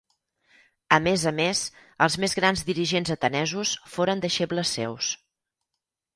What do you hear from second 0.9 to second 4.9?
A més a més els més grans dirigents atenesos foren deixebles